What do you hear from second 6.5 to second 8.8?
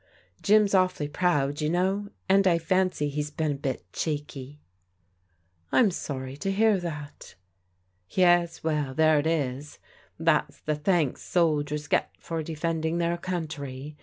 hear that."" Yes.